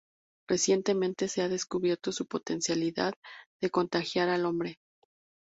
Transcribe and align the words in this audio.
Recientemente 0.49 1.27
se 1.27 1.43
ha 1.43 1.47
descubierto 1.47 2.11
su 2.11 2.25
potencialidad 2.25 3.13
de 3.61 3.69
contagiar 3.69 4.29
al 4.29 4.47
hombre. 4.47 4.79